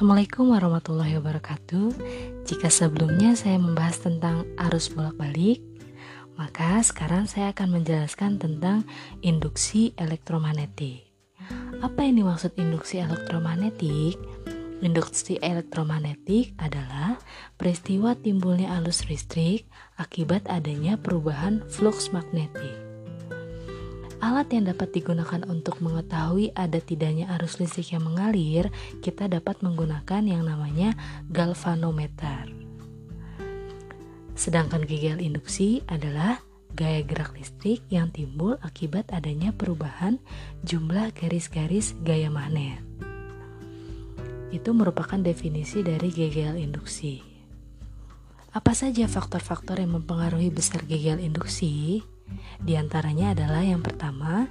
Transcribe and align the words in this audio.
Assalamualaikum 0.00 0.56
warahmatullahi 0.56 1.20
wabarakatuh. 1.20 1.92
Jika 2.48 2.72
sebelumnya 2.72 3.36
saya 3.36 3.60
membahas 3.60 4.00
tentang 4.00 4.48
arus 4.56 4.88
bolak-balik, 4.88 5.60
maka 6.40 6.80
sekarang 6.80 7.28
saya 7.28 7.52
akan 7.52 7.68
menjelaskan 7.68 8.40
tentang 8.40 8.88
induksi 9.20 9.92
elektromagnetik. 10.00 11.04
Apa 11.84 12.00
ini 12.08 12.24
maksud 12.24 12.56
induksi 12.56 12.96
elektromagnetik? 12.96 14.16
Induksi 14.80 15.36
elektromagnetik 15.36 16.56
adalah 16.56 17.20
peristiwa 17.60 18.16
timbulnya 18.16 18.80
arus 18.80 19.04
listrik 19.04 19.68
akibat 20.00 20.48
adanya 20.48 20.96
perubahan 20.96 21.60
flux 21.68 22.08
magnetik. 22.08 22.89
Alat 24.20 24.52
yang 24.52 24.68
dapat 24.68 24.92
digunakan 24.92 25.40
untuk 25.48 25.80
mengetahui 25.80 26.52
ada 26.52 26.76
tidaknya 26.76 27.32
arus 27.40 27.56
listrik 27.56 27.96
yang 27.96 28.04
mengalir, 28.04 28.68
kita 29.00 29.32
dapat 29.32 29.64
menggunakan 29.64 30.20
yang 30.28 30.44
namanya 30.44 30.92
galvanometer. 31.32 32.52
Sedangkan 34.36 34.84
GGL 34.84 35.24
induksi 35.24 35.80
adalah 35.88 36.44
gaya 36.76 37.00
gerak 37.00 37.32
listrik 37.32 37.80
yang 37.88 38.12
timbul 38.12 38.60
akibat 38.60 39.08
adanya 39.08 39.56
perubahan 39.56 40.20
jumlah 40.68 41.16
garis-garis 41.16 41.96
gaya 42.04 42.28
magnet. 42.28 42.84
Itu 44.52 44.76
merupakan 44.76 45.16
definisi 45.16 45.80
dari 45.80 46.12
GGL 46.12 46.60
induksi. 46.60 47.24
Apa 48.52 48.76
saja 48.76 49.08
faktor-faktor 49.08 49.80
yang 49.80 49.96
mempengaruhi 49.96 50.52
besar 50.52 50.84
GGL 50.84 51.24
induksi? 51.24 52.02
Di 52.60 52.76
antaranya 52.76 53.32
adalah 53.32 53.64
yang 53.64 53.80
pertama, 53.80 54.46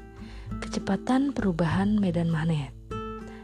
kecepatan 0.57 1.31
perubahan 1.31 1.97
medan 1.97 2.33
magnet. 2.33 2.73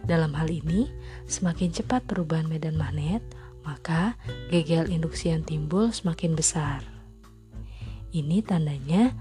Dalam 0.05 0.33
hal 0.37 0.49
ini, 0.53 0.89
semakin 1.25 1.73
cepat 1.73 2.05
perubahan 2.05 2.45
medan 2.45 2.77
magnet, 2.77 3.25
maka 3.65 4.13
GGL 4.53 4.93
induksi 4.93 5.33
yang 5.33 5.41
timbul 5.41 5.89
semakin 5.89 6.37
besar. 6.37 6.85
Ini 8.13 8.45
tandanya 8.45 9.11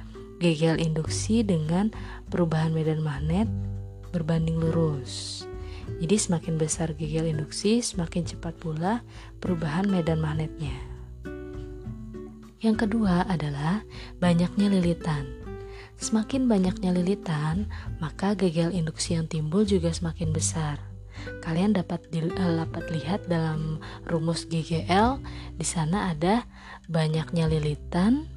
GGL 0.44 0.78
induksi 0.78 1.41
dengan 1.41 1.89
perubahan 2.28 2.77
medan 2.77 3.00
magnet 3.00 3.48
berbanding 4.12 4.61
lurus. 4.61 5.44
Jadi 6.00 6.17
semakin 6.17 6.55
besar 6.61 6.92
GGL 6.92 7.33
induksi, 7.33 7.80
semakin 7.80 8.28
cepat 8.28 8.56
pula 8.61 9.00
perubahan 9.41 9.89
medan 9.89 10.20
magnetnya. 10.20 10.94
Yang 12.65 12.89
kedua 12.89 13.29
adalah 13.29 13.84
banyaknya 14.25 14.73
lilitan. 14.73 15.29
Semakin 16.01 16.48
banyaknya 16.48 16.97
lilitan, 16.97 17.69
maka 18.01 18.33
gagal 18.33 18.73
induksi 18.73 19.20
yang 19.20 19.29
timbul 19.29 19.69
juga 19.69 19.93
semakin 19.93 20.33
besar. 20.33 20.81
Kalian 21.45 21.77
dapat 21.77 22.09
dapat 22.09 22.89
lihat 22.89 23.29
dalam 23.29 23.85
rumus 24.09 24.48
GGL 24.48 25.20
di 25.61 25.67
sana 25.69 26.17
ada 26.17 26.48
banyaknya 26.89 27.53
lilitan 27.53 28.33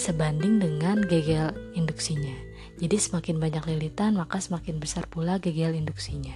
sebanding 0.00 0.64
dengan 0.64 1.04
GGL 1.04 1.76
induksinya. 1.76 2.34
Jadi 2.80 2.96
semakin 2.96 3.36
banyak 3.36 3.68
lilitan 3.68 4.16
maka 4.16 4.40
semakin 4.40 4.80
besar 4.80 5.04
pula 5.04 5.36
GGL 5.36 5.76
induksinya. 5.76 6.34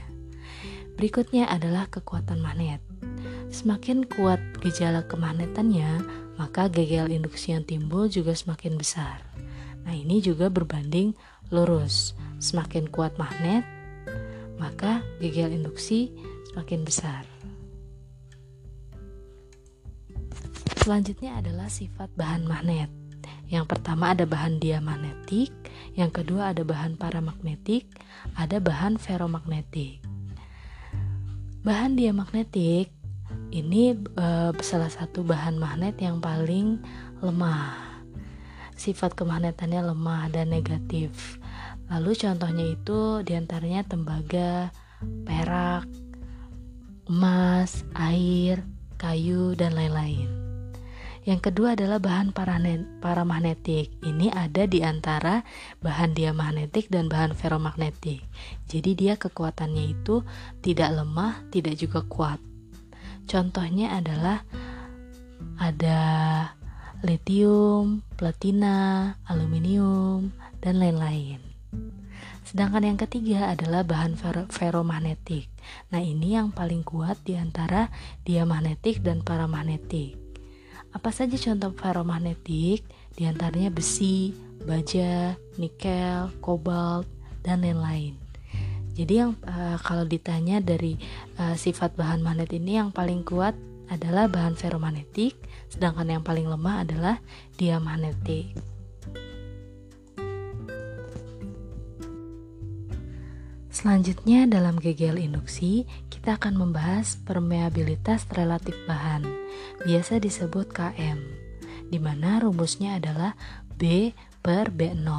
Berikutnya 1.00 1.48
adalah 1.48 1.88
kekuatan 1.88 2.44
magnet. 2.44 2.91
Semakin 3.52 4.08
kuat 4.08 4.40
gejala 4.64 5.04
kemagnetannya, 5.04 6.00
maka 6.40 6.72
GGL 6.72 7.12
induksi 7.12 7.52
yang 7.52 7.68
timbul 7.68 8.08
juga 8.08 8.32
semakin 8.32 8.80
besar. 8.80 9.20
Nah, 9.84 9.92
ini 9.92 10.24
juga 10.24 10.48
berbanding 10.48 11.12
lurus. 11.52 12.16
Semakin 12.40 12.88
kuat 12.88 13.20
magnet, 13.20 13.60
maka 14.56 15.04
GGL 15.20 15.52
induksi 15.52 16.16
semakin 16.48 16.80
besar. 16.80 17.28
Selanjutnya 20.80 21.36
adalah 21.36 21.68
sifat 21.68 22.08
bahan 22.16 22.48
magnet. 22.48 22.88
Yang 23.52 23.68
pertama 23.68 24.16
ada 24.16 24.24
bahan 24.24 24.64
diamagnetik, 24.64 25.52
yang 25.92 26.08
kedua 26.08 26.56
ada 26.56 26.64
bahan 26.64 26.96
paramagnetik, 26.96 27.84
ada 28.32 28.64
bahan 28.64 28.96
ferromagnetik. 28.96 30.00
Bahan 31.60 32.00
diamagnetik 32.00 33.01
ini 33.52 33.92
uh, 34.16 34.50
salah 34.64 34.88
satu 34.88 35.20
bahan 35.20 35.60
magnet 35.60 36.00
yang 36.00 36.24
paling 36.24 36.80
lemah. 37.20 37.76
Sifat 38.72 39.12
kemagnetannya 39.12 39.92
lemah 39.92 40.32
dan 40.32 40.48
negatif. 40.48 41.36
Lalu 41.92 42.16
contohnya 42.16 42.64
itu 42.72 43.20
di 43.20 43.36
antaranya 43.36 43.84
tembaga, 43.84 44.72
perak, 45.28 45.84
emas, 47.04 47.84
air, 47.92 48.64
kayu, 48.96 49.52
dan 49.52 49.76
lain-lain. 49.76 50.26
Yang 51.22 51.52
kedua 51.52 51.78
adalah 51.78 52.02
bahan 52.02 52.34
paramagnetik. 52.98 53.94
Ini 54.02 54.34
ada 54.34 54.66
di 54.66 54.82
antara 54.82 55.46
bahan 55.78 56.18
diamagnetik 56.18 56.90
dan 56.90 57.06
bahan 57.06 57.38
ferromagnetik. 57.38 58.26
Jadi 58.66 58.90
dia 58.98 59.14
kekuatannya 59.14 59.84
itu 59.86 60.26
tidak 60.66 60.90
lemah, 60.90 61.46
tidak 61.54 61.78
juga 61.78 62.02
kuat. 62.02 62.51
Contohnya 63.32 63.96
adalah 63.96 64.44
ada 65.56 66.00
lithium, 67.00 68.04
platina, 68.20 69.16
aluminium, 69.24 70.36
dan 70.60 70.76
lain-lain. 70.76 71.40
Sedangkan 72.44 72.84
yang 72.84 73.00
ketiga 73.00 73.48
adalah 73.48 73.88
bahan 73.88 74.20
fer 74.20 74.44
ferromagnetik. 74.52 75.48
Nah, 75.88 76.04
ini 76.04 76.36
yang 76.36 76.52
paling 76.52 76.84
kuat 76.84 77.24
di 77.24 77.40
antara 77.40 77.88
diamagnetik 78.28 79.00
dan 79.00 79.24
paramagnetik. 79.24 80.12
Apa 80.92 81.08
saja 81.08 81.32
contoh 81.40 81.72
ferromagnetik? 81.72 82.84
Di 83.16 83.24
antaranya 83.24 83.72
besi, 83.72 84.36
baja, 84.68 85.40
nikel, 85.56 86.28
kobalt, 86.44 87.08
dan 87.40 87.64
lain-lain. 87.64 88.21
Jadi 89.02 89.18
yang 89.18 89.34
uh, 89.50 89.74
kalau 89.82 90.06
ditanya 90.06 90.62
dari 90.62 90.94
uh, 91.34 91.58
sifat 91.58 91.98
bahan 91.98 92.22
magnet 92.22 92.54
ini 92.54 92.78
yang 92.78 92.94
paling 92.94 93.26
kuat 93.26 93.50
adalah 93.90 94.30
bahan 94.30 94.54
ferromagnetik, 94.54 95.34
sedangkan 95.66 96.06
yang 96.06 96.22
paling 96.22 96.46
lemah 96.46 96.86
adalah 96.86 97.18
diamagnetik. 97.58 98.54
Selanjutnya 103.74 104.46
dalam 104.46 104.78
GGL 104.78 105.18
induksi, 105.18 105.82
kita 106.06 106.38
akan 106.38 106.62
membahas 106.62 107.18
permeabilitas 107.26 108.30
relatif 108.30 108.78
bahan, 108.86 109.26
biasa 109.82 110.22
disebut 110.22 110.70
KM, 110.70 111.18
di 111.90 111.98
mana 111.98 112.38
rumusnya 112.38 113.02
adalah 113.02 113.34
B 113.74 114.14
per 114.46 114.70
B0. 114.70 115.10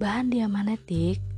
Bahan 0.00 0.32
diamagnetik 0.32 1.33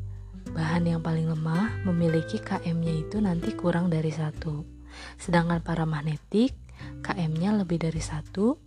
Bahan 0.52 0.84
yang 0.86 1.00
paling 1.02 1.26
lemah 1.26 1.82
memiliki 1.82 2.38
KM-nya 2.38 2.94
itu 3.06 3.18
nanti 3.18 3.54
kurang 3.56 3.90
dari 3.90 4.12
satu. 4.12 4.62
Sedangkan 5.18 5.64
paramagnetik 5.64 6.54
KM-nya 7.02 7.56
lebih 7.56 7.82
dari 7.82 7.98
satu 7.98 8.58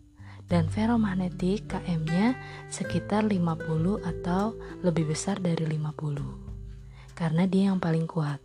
dan 0.49 0.65
ferromagnetik 0.67 1.69
KM-nya 1.69 2.33
sekitar 2.73 3.29
50 3.29 4.01
atau 4.01 4.57
lebih 4.81 5.13
besar 5.13 5.37
dari 5.37 5.63
50. 5.63 7.13
Karena 7.13 7.45
dia 7.45 7.69
yang 7.69 7.77
paling 7.77 8.09
kuat. 8.09 8.41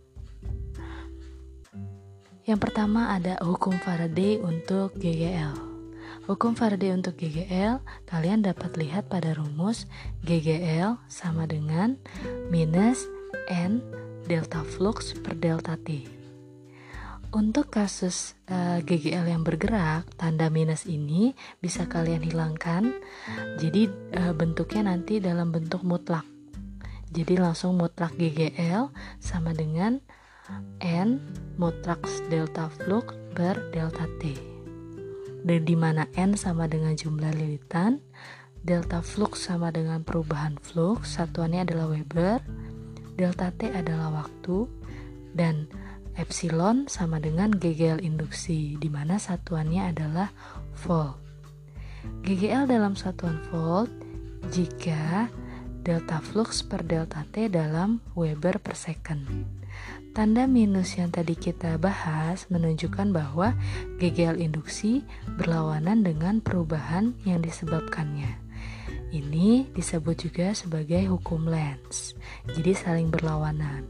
Yang 2.45 2.59
pertama 2.61 3.09
ada 3.17 3.41
hukum 3.41 3.73
Faraday 3.81 4.37
untuk 4.37 4.93
GGL. 5.01 5.57
Hukum 6.29 6.53
Faraday 6.53 6.93
untuk 6.93 7.17
GGL 7.17 7.81
kalian 8.05 8.45
dapat 8.45 8.77
lihat 8.77 9.09
pada 9.09 9.33
rumus 9.33 9.89
GGL 10.21 11.01
sama 11.09 11.49
dengan 11.49 11.97
minus 12.53 13.09
N 13.49 13.81
delta 14.25 14.65
flux 14.65 15.13
per 15.21 15.37
delta 15.37 15.77
T. 15.77 16.15
Untuk 17.35 17.67
kasus 17.67 18.39
uh, 18.47 18.79
eh, 18.79 18.87
GGL 18.87 19.27
yang 19.27 19.43
bergerak, 19.43 20.07
tanda 20.15 20.47
minus 20.47 20.87
ini 20.87 21.35
bisa 21.59 21.83
kalian 21.83 22.23
hilangkan. 22.23 22.95
Jadi 23.59 23.91
uh, 24.15 24.31
bentuknya 24.31 24.87
nanti 24.87 25.19
dalam 25.19 25.51
bentuk 25.51 25.83
mutlak. 25.83 26.23
Jadi 27.11 27.35
langsung 27.35 27.75
mutlak 27.75 28.15
GGL 28.15 28.87
sama 29.19 29.51
dengan 29.51 29.99
N 30.79 31.19
mutlak 31.59 32.07
delta 32.31 32.71
flux 32.71 33.11
per 33.35 33.59
delta 33.75 34.07
T. 34.23 34.31
Dan 35.45 35.61
di 35.67 35.75
mana 35.75 36.07
N 36.15 36.39
sama 36.39 36.71
dengan 36.71 36.95
jumlah 36.95 37.35
lilitan, 37.35 37.99
delta 38.65 39.03
flux 39.03 39.45
sama 39.45 39.69
dengan 39.69 40.01
perubahan 40.01 40.57
flux, 40.57 41.19
satuannya 41.19 41.67
adalah 41.67 41.91
Weber, 41.91 42.41
delta 43.15 43.51
T 43.55 43.71
adalah 43.71 44.23
waktu, 44.23 44.67
dan 45.35 45.67
epsilon 46.15 46.87
sama 46.87 47.19
dengan 47.19 47.51
GGL 47.51 48.03
induksi, 48.03 48.79
di 48.79 48.87
mana 48.87 49.19
satuannya 49.19 49.91
adalah 49.91 50.31
volt. 50.83 51.19
GGL 52.21 52.69
dalam 52.69 52.93
satuan 52.93 53.41
volt 53.49 53.89
jika 54.53 55.27
delta 55.81 56.21
flux 56.21 56.61
per 56.61 56.85
delta 56.85 57.25
T 57.29 57.49
dalam 57.49 58.01
Weber 58.13 58.61
per 58.61 58.77
second. 58.77 59.25
Tanda 60.15 60.47
minus 60.47 60.95
yang 60.95 61.11
tadi 61.11 61.35
kita 61.35 61.75
bahas 61.75 62.47
menunjukkan 62.47 63.11
bahwa 63.11 63.51
GGL 63.99 64.39
induksi 64.39 65.03
berlawanan 65.35 66.07
dengan 66.07 66.39
perubahan 66.39 67.11
yang 67.27 67.43
disebabkannya. 67.43 68.44
Ini 69.15 69.71
disebut 69.71 70.27
juga 70.27 70.51
sebagai 70.51 71.07
hukum 71.07 71.47
Lenz, 71.47 72.19
jadi 72.51 72.75
saling 72.75 73.07
berlawanan. 73.07 73.87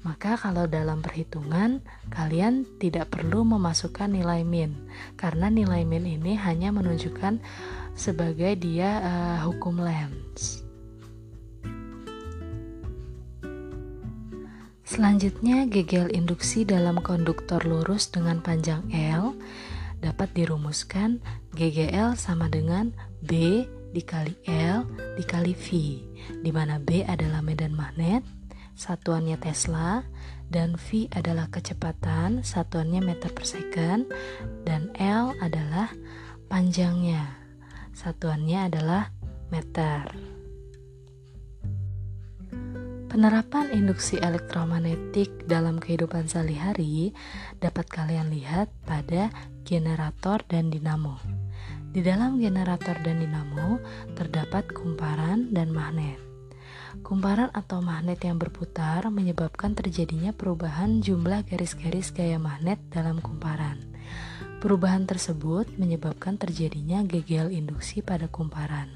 Maka 0.00 0.40
kalau 0.40 0.64
dalam 0.64 1.04
perhitungan, 1.04 1.84
kalian 2.08 2.64
tidak 2.80 3.12
perlu 3.12 3.44
memasukkan 3.44 4.08
nilai 4.08 4.48
min, 4.48 4.88
karena 5.20 5.52
nilai 5.52 5.84
min 5.84 6.08
ini 6.08 6.40
hanya 6.40 6.72
menunjukkan 6.72 7.44
sebagai 7.92 8.56
dia 8.56 8.96
uh, 9.04 9.38
hukum 9.44 9.84
Lenz. 9.84 10.64
Selanjutnya, 14.88 15.68
GGL 15.68 16.16
induksi 16.16 16.64
dalam 16.64 16.96
konduktor 17.04 17.60
lurus 17.68 18.08
dengan 18.08 18.40
panjang 18.40 18.88
L 18.88 19.36
dapat 20.00 20.32
dirumuskan 20.32 21.20
GGL 21.52 22.16
sama 22.16 22.48
dengan 22.48 22.96
B 23.20 23.62
dikali 23.92 24.34
L 24.48 24.88
dikali 25.20 25.52
V, 25.52 25.66
di 26.40 26.50
mana 26.50 26.80
B 26.80 27.04
adalah 27.04 27.44
medan 27.44 27.76
magnet, 27.76 28.24
satuannya 28.72 29.36
Tesla, 29.36 30.02
dan 30.48 30.76
V 30.76 31.08
adalah 31.12 31.48
kecepatan, 31.48 32.44
satuannya 32.44 33.00
meter 33.04 33.32
per 33.32 33.44
second, 33.44 34.08
dan 34.64 34.92
L 34.96 35.36
adalah 35.40 35.92
panjangnya, 36.48 37.36
satuannya 37.92 38.68
adalah 38.72 39.12
meter. 39.52 40.12
Penerapan 43.12 43.76
induksi 43.76 44.16
elektromagnetik 44.16 45.44
dalam 45.44 45.76
kehidupan 45.76 46.32
sehari-hari 46.32 47.12
dapat 47.60 47.84
kalian 47.92 48.32
lihat 48.32 48.72
pada 48.88 49.28
generator 49.68 50.40
dan 50.48 50.72
dinamo. 50.72 51.41
Di 51.92 52.00
dalam 52.00 52.40
generator 52.40 52.96
dan 53.04 53.20
dinamo 53.20 53.76
terdapat 54.16 54.72
kumparan 54.72 55.52
dan 55.52 55.68
magnet. 55.68 56.16
Kumparan 57.04 57.52
atau 57.52 57.84
magnet 57.84 58.16
yang 58.24 58.40
berputar 58.40 59.04
menyebabkan 59.12 59.76
terjadinya 59.76 60.32
perubahan 60.32 61.04
jumlah 61.04 61.44
garis-garis 61.44 62.08
gaya 62.16 62.40
magnet 62.40 62.80
dalam 62.88 63.20
kumparan. 63.20 63.76
Perubahan 64.64 65.04
tersebut 65.04 65.68
menyebabkan 65.76 66.40
terjadinya 66.40 67.04
GGL 67.04 67.52
induksi 67.52 68.00
pada 68.00 68.24
kumparan. 68.24 68.88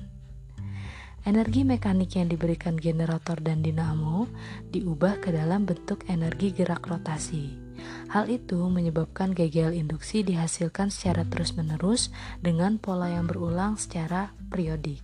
Energi 1.29 1.69
mekanik 1.69 2.17
yang 2.17 2.33
diberikan 2.33 2.81
generator 2.81 3.37
dan 3.45 3.61
dinamo 3.61 4.25
diubah 4.73 5.21
ke 5.21 5.37
dalam 5.37 5.69
bentuk 5.69 6.01
energi 6.09 6.49
gerak 6.49 6.81
rotasi. 6.89 7.66
Hal 8.11 8.31
itu 8.31 8.58
menyebabkan 8.70 9.34
GGL 9.34 9.76
induksi 9.76 10.23
dihasilkan 10.23 10.88
secara 10.88 11.26
terus-menerus 11.26 12.14
dengan 12.40 12.81
pola 12.81 13.11
yang 13.12 13.28
berulang 13.28 13.76
secara 13.76 14.32
periodik. 14.49 15.02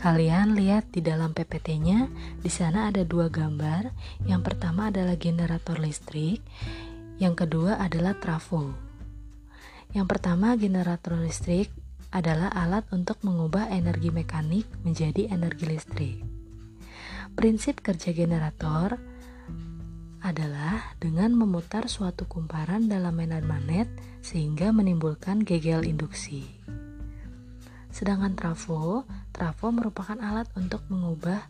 Kalian 0.00 0.56
lihat 0.56 0.88
di 0.96 1.04
dalam 1.04 1.36
PPT-nya, 1.36 2.08
di 2.40 2.48
sana 2.48 2.88
ada 2.88 3.04
dua 3.04 3.28
gambar. 3.28 3.92
Yang 4.24 4.42
pertama 4.48 4.88
adalah 4.88 5.12
generator 5.20 5.76
listrik, 5.76 6.40
yang 7.20 7.36
kedua 7.36 7.76
adalah 7.76 8.16
trafo. 8.16 8.72
Yang 9.92 10.06
pertama 10.08 10.56
generator 10.56 11.20
listrik 11.20 11.68
adalah 12.10 12.48
alat 12.48 12.88
untuk 12.96 13.20
mengubah 13.20 13.68
energi 13.68 14.08
mekanik 14.08 14.64
menjadi 14.82 15.28
energi 15.28 15.68
listrik. 15.68 16.16
Prinsip 17.36 17.84
kerja 17.84 18.16
generator 18.16 18.96
adalah 20.20 20.96
dengan 21.00 21.32
memutar 21.32 21.88
suatu 21.88 22.28
kumparan 22.28 22.88
dalam 22.88 23.16
medan 23.16 23.44
magnet 23.48 23.88
sehingga 24.20 24.72
menimbulkan 24.72 25.44
gegel 25.44 25.84
induksi. 25.84 26.48
Sedangkan 27.90 28.38
trafo, 28.38 29.04
trafo 29.34 29.74
merupakan 29.74 30.16
alat 30.20 30.46
untuk 30.54 30.86
mengubah 30.88 31.42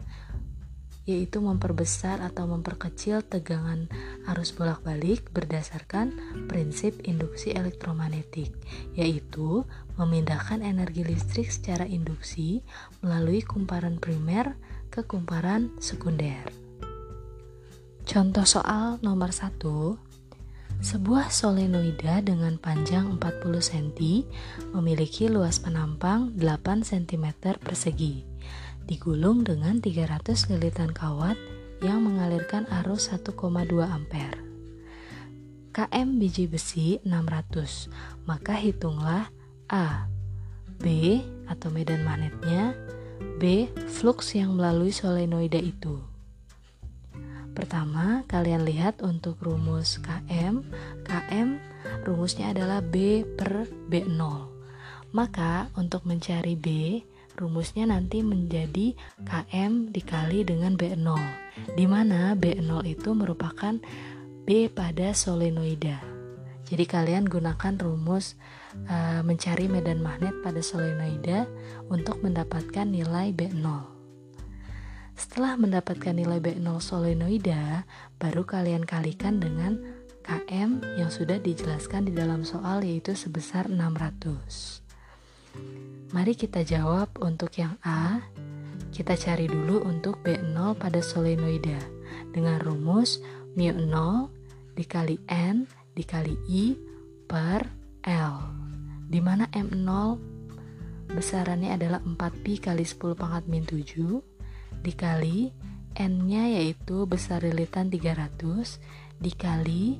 yaitu 1.08 1.43
memperbesar 1.43 2.22
atau 2.22 2.46
memperkecil 2.46 3.26
tegangan 3.26 3.90
arus 4.31 4.55
bolak-balik 4.55 5.26
berdasarkan 5.34 6.14
prinsip 6.46 7.02
induksi 7.02 7.50
elektromagnetik, 7.50 8.55
yaitu 8.94 9.66
memindahkan 9.99 10.62
energi 10.62 11.02
listrik 11.02 11.50
secara 11.50 11.88
induksi 11.88 12.62
melalui 13.02 13.43
kumparan 13.43 13.99
primer 13.99 14.55
ke 14.93 15.02
kumparan 15.02 15.75
sekunder. 15.82 16.59
Contoh 18.06 18.47
soal 18.49 19.00
nomor 19.05 19.32
1 19.32 19.61
sebuah 20.81 21.29
solenoida 21.29 22.25
dengan 22.25 22.56
panjang 22.56 23.20
40 23.20 23.61
cm 23.61 24.25
memiliki 24.73 25.29
luas 25.29 25.61
penampang 25.61 26.32
8 26.41 26.88
cm 26.88 27.61
persegi 27.61 28.25
digulung 28.88 29.44
dengan 29.44 29.79
300 29.79 30.50
lilitan 30.50 30.91
kawat 30.91 31.37
yang 31.85 32.02
mengalirkan 32.02 32.64
arus 32.82 33.12
1,2 33.12 33.38
ampere. 33.87 34.41
KM 35.70 36.19
biji 36.19 36.50
besi 36.50 36.99
600, 37.06 38.26
maka 38.26 38.58
hitunglah 38.58 39.31
A. 39.70 40.11
B 40.81 41.20
atau 41.47 41.70
medan 41.70 42.02
magnetnya, 42.02 42.75
B 43.38 43.70
flux 43.87 44.35
yang 44.35 44.58
melalui 44.58 44.91
solenoida 44.91 45.61
itu. 45.61 46.09
Pertama, 47.52 48.23
kalian 48.31 48.62
lihat 48.64 49.02
untuk 49.02 49.41
rumus 49.43 49.99
KM. 50.00 50.62
KM 51.02 51.58
rumusnya 52.06 52.55
adalah 52.55 52.81
B 52.81 53.26
per 53.26 53.67
B0. 53.91 54.20
Maka 55.11 55.69
untuk 55.75 56.06
mencari 56.06 56.55
B, 56.55 57.00
rumusnya 57.41 57.88
nanti 57.88 58.20
menjadi 58.20 58.94
KM 59.25 59.91
dikali 59.91 60.44
dengan 60.44 60.76
B0 60.76 61.08
di 61.75 61.88
mana 61.88 62.37
B0 62.37 62.85
itu 62.85 63.11
merupakan 63.17 63.81
B 64.44 64.69
pada 64.69 65.17
solenoida 65.17 66.20
jadi 66.70 66.87
kalian 66.87 67.26
gunakan 67.26 67.75
rumus 67.82 68.38
uh, 68.87 69.26
mencari 69.26 69.67
medan 69.67 69.99
magnet 69.99 70.32
pada 70.47 70.62
solenoida 70.62 71.50
untuk 71.90 72.23
mendapatkan 72.23 72.87
nilai 72.87 73.35
B0 73.35 74.00
setelah 75.20 75.60
mendapatkan 75.60 76.16
nilai 76.16 76.40
B0 76.40 76.80
solenoida 76.80 77.84
baru 78.16 78.48
kalian 78.48 78.88
kalikan 78.88 79.36
dengan 79.36 79.76
KM 80.24 80.80
yang 80.96 81.12
sudah 81.12 81.36
dijelaskan 81.36 82.08
di 82.08 82.16
dalam 82.16 82.40
soal 82.40 82.80
yaitu 82.80 83.12
sebesar 83.12 83.68
600 83.68 84.80
Mari 86.10 86.34
kita 86.34 86.64
jawab 86.64 87.12
untuk 87.20 87.52
yang 87.60 87.76
A. 87.84 88.24
Kita 88.90 89.14
cari 89.14 89.46
dulu 89.46 89.84
untuk 89.86 90.24
B0 90.24 90.74
pada 90.80 91.04
solenoida 91.04 91.78
dengan 92.32 92.56
rumus 92.58 93.20
mu 93.54 93.68
0 93.70 94.74
dikali 94.74 95.20
N 95.28 95.68
dikali 95.92 96.34
I 96.48 96.74
per 97.28 97.68
L 98.08 98.36
di 99.10 99.20
mana 99.20 99.50
M0 99.52 100.16
besarannya 101.12 101.74
adalah 101.74 102.00
4pi 102.02 102.62
kali 102.62 102.86
10 102.86 103.18
pangkat 103.18 103.44
min 103.50 103.66
7 103.66 104.29
dikali 104.80 105.52
N-nya 105.96 106.46
yaitu 106.49 107.04
besar 107.04 107.42
lilitan 107.42 107.90
300 107.90 108.40
dikali 109.20 109.99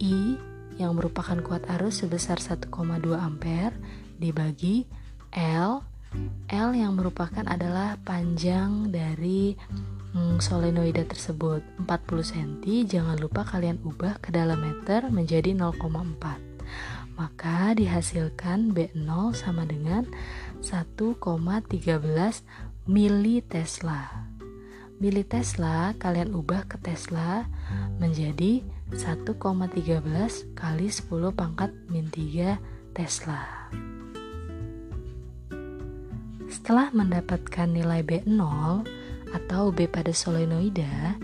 I 0.00 0.36
yang 0.80 0.96
merupakan 0.96 1.38
kuat 1.44 1.68
arus 1.78 2.02
sebesar 2.02 2.40
1,2 2.40 2.72
ampere 3.16 3.76
dibagi 4.16 4.88
L. 5.36 5.84
L 6.50 6.70
yang 6.74 6.98
merupakan 6.98 7.46
adalah 7.46 7.94
panjang 8.02 8.90
dari 8.90 9.54
hmm, 10.16 10.42
solenoida 10.42 11.06
tersebut. 11.06 11.62
40 11.86 11.86
cm 12.26 12.64
jangan 12.88 13.16
lupa 13.20 13.46
kalian 13.46 13.78
ubah 13.86 14.18
ke 14.18 14.34
dalam 14.34 14.58
meter 14.58 15.06
menjadi 15.12 15.54
0,4 15.54 16.50
maka 17.20 17.76
dihasilkan 17.76 18.72
B0 18.72 19.36
sama 19.36 19.68
dengan 19.68 20.08
1,13 20.64 21.68
mili 22.88 23.44
Tesla 23.44 24.30
mili 25.00 25.24
Tesla 25.24 25.96
kalian 25.96 26.36
ubah 26.36 26.68
ke 26.68 26.76
Tesla 26.80 27.48
menjadi 28.00 28.64
1,13 28.92 30.56
kali 30.56 30.86
10 30.88 31.08
pangkat 31.32 31.70
min 31.88 32.08
3 32.08 32.56
Tesla 32.96 33.70
setelah 36.50 36.90
mendapatkan 36.92 37.70
nilai 37.70 38.02
B0 38.02 38.36
atau 39.30 39.70
B 39.70 39.86
pada 39.86 40.10
solenoida, 40.10 41.14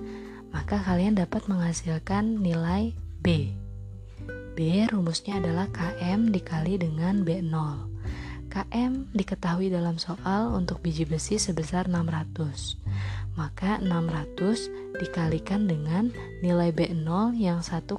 maka 0.54 0.78
kalian 0.78 1.18
dapat 1.18 1.50
menghasilkan 1.50 2.38
nilai 2.38 2.94
B. 3.20 3.52
B 4.56 4.86
rumusnya 4.88 5.42
adalah 5.42 5.68
KM 5.74 6.32
dikali 6.32 6.80
dengan 6.80 7.26
B0. 7.26 7.52
KM 8.56 9.12
diketahui 9.12 9.68
dalam 9.68 10.00
soal 10.00 10.48
untuk 10.56 10.80
biji 10.80 11.04
besi 11.04 11.36
sebesar 11.36 11.92
600. 11.92 12.80
maka 13.36 13.76
600 13.84 14.96
dikalikan 14.96 15.68
dengan 15.68 16.08
nilai 16.40 16.72
B0 16.72 17.36
yang 17.36 17.60
1,13 17.60 17.92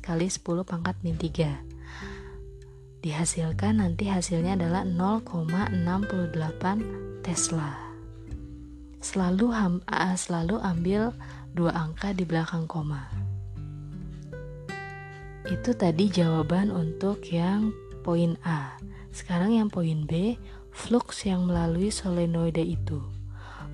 kali 0.00 0.32
10 0.32 0.64
pangkat 0.64 0.96
min 1.04 1.20
3 1.20 3.04
dihasilkan 3.04 3.84
nanti 3.84 4.08
hasilnya 4.08 4.56
adalah 4.56 4.88
0,68 4.88 7.20
Tesla. 7.20 7.76
Selalu 9.00 9.46
ham, 9.52 9.80
selalu 10.16 10.56
ambil 10.60 11.12
dua 11.52 11.72
angka 11.72 12.12
di 12.16 12.24
belakang 12.28 12.68
koma. 12.68 13.08
Itu 15.48 15.72
tadi 15.72 16.12
jawaban 16.12 16.68
untuk 16.72 17.24
yang 17.28 17.72
poin 18.04 18.36
A 18.44 18.76
sekarang 19.10 19.58
yang 19.58 19.68
poin 19.68 20.06
B 20.06 20.38
flux 20.70 21.26
yang 21.26 21.46
melalui 21.50 21.90
solenoide 21.90 22.62
itu 22.62 23.02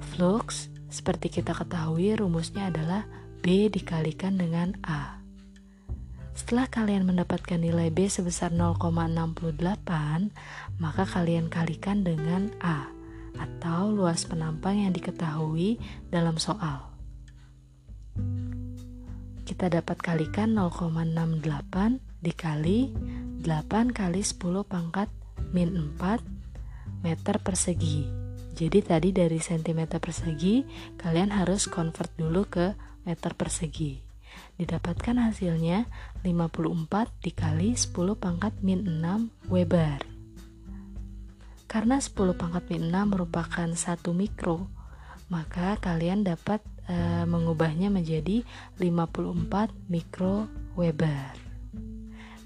Flux, 0.00 0.68
seperti 0.92 1.40
kita 1.40 1.56
ketahui 1.56 2.16
rumusnya 2.16 2.68
adalah 2.68 3.08
B 3.40 3.68
dikalikan 3.72 4.36
dengan 4.36 4.76
A. 4.84 5.20
Setelah 6.36 6.68
kalian 6.68 7.08
mendapatkan 7.08 7.56
nilai 7.56 7.88
B 7.88 8.12
sebesar 8.12 8.52
0,68, 8.52 9.16
maka 10.76 11.04
kalian 11.08 11.48
kalikan 11.48 12.04
dengan 12.04 12.52
A 12.60 12.92
atau 13.36 13.92
luas 13.92 14.24
penampang 14.28 14.84
yang 14.84 14.92
diketahui 14.92 15.80
dalam 16.12 16.36
soal. 16.36 16.92
Kita 19.48 19.72
dapat 19.72 19.96
kalikan 20.00 20.52
0,68 20.56 22.00
dikali 22.20 22.92
8 23.40 23.96
kali 23.96 24.20
10 24.20 24.64
pangkat 24.66 25.08
min 25.56 25.96
4 25.96 26.20
meter 27.00 27.40
persegi. 27.40 28.04
Jadi 28.52 28.84
tadi 28.84 29.08
dari 29.16 29.40
cm 29.40 29.96
persegi 29.96 30.68
kalian 31.00 31.32
harus 31.32 31.64
convert 31.64 32.12
dulu 32.20 32.44
ke 32.44 32.76
meter 33.08 33.32
persegi. 33.32 34.04
Didapatkan 34.60 35.16
hasilnya 35.16 35.88
54 36.20 37.24
dikali 37.24 37.72
10 37.72 37.92
pangkat 38.20 38.52
min 38.60 38.84
6 39.00 39.48
Weber. 39.48 40.00
Karena 41.64 41.96
10 42.00 42.36
pangkat 42.36 42.68
min 42.68 42.92
6 42.92 43.12
merupakan 43.16 43.68
1 43.68 43.76
mikro, 44.12 44.68
maka 45.28 45.76
kalian 45.80 46.24
dapat 46.24 46.64
e, 46.88 46.96
mengubahnya 47.28 47.92
menjadi 47.92 48.44
54 48.80 49.72
mikro 49.92 50.48
Weber. 50.76 51.45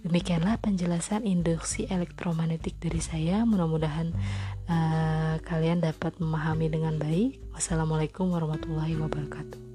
Demikianlah 0.00 0.57
penjelasan 0.64 1.28
induksi 1.28 1.85
elektromagnetik 1.85 2.80
dari 2.80 3.04
saya. 3.04 3.45
Mudah-mudahan 3.45 4.16
uh, 4.66 5.37
kalian 5.45 5.85
dapat 5.85 6.16
memahami 6.16 6.73
dengan 6.73 6.97
baik. 6.97 7.37
Wassalamualaikum 7.52 8.33
warahmatullahi 8.33 8.97
wabarakatuh. 8.97 9.69